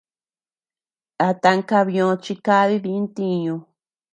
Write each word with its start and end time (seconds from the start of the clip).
A 1.27 1.29
tan 1.41 1.59
kabiö 1.69 2.07
chi 2.23 2.33
kadi 2.45 2.77
dì 2.85 2.91
ntiñu. 3.03 3.55